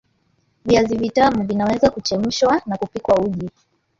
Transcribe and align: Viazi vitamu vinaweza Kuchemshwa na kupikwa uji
Viazi 0.65 0.97
vitamu 0.97 1.43
vinaweza 1.43 1.89
Kuchemshwa 1.91 2.61
na 2.65 2.77
kupikwa 2.77 3.17
uji 3.19 3.49